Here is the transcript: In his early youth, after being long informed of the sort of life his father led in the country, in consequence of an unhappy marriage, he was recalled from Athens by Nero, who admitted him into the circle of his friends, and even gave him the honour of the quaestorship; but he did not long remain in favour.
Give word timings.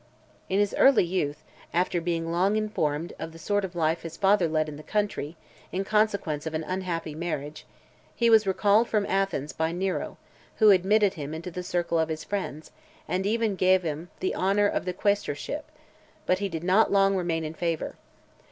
In 0.49 0.57
his 0.57 0.73
early 0.79 1.03
youth, 1.03 1.43
after 1.75 2.01
being 2.01 2.31
long 2.31 2.55
informed 2.55 3.13
of 3.19 3.33
the 3.33 3.37
sort 3.37 3.63
of 3.63 3.75
life 3.75 4.01
his 4.01 4.17
father 4.17 4.47
led 4.47 4.67
in 4.67 4.75
the 4.77 4.81
country, 4.81 5.37
in 5.71 5.83
consequence 5.83 6.47
of 6.47 6.55
an 6.55 6.63
unhappy 6.63 7.13
marriage, 7.13 7.67
he 8.15 8.27
was 8.27 8.47
recalled 8.47 8.89
from 8.89 9.05
Athens 9.05 9.53
by 9.53 9.71
Nero, 9.71 10.17
who 10.55 10.71
admitted 10.71 11.13
him 11.13 11.35
into 11.35 11.51
the 11.51 11.61
circle 11.61 11.99
of 11.99 12.09
his 12.09 12.23
friends, 12.23 12.71
and 13.07 13.27
even 13.27 13.55
gave 13.55 13.83
him 13.83 14.09
the 14.21 14.33
honour 14.33 14.65
of 14.65 14.85
the 14.85 14.93
quaestorship; 14.93 15.65
but 16.25 16.39
he 16.39 16.49
did 16.49 16.63
not 16.63 16.91
long 16.91 17.15
remain 17.15 17.43
in 17.43 17.53
favour. 17.53 17.93